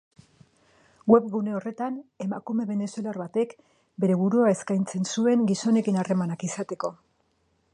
Webgune 1.11 1.51
horretan, 1.57 1.99
emakume 2.25 2.65
venezuelar 2.71 3.19
batek 3.23 3.53
bere 4.05 4.15
burua 4.23 4.49
eskaintzen 4.55 5.07
zuen 5.17 5.45
gizonekin 5.53 6.01
harremanak 6.05 6.47
izateko. 6.49 6.93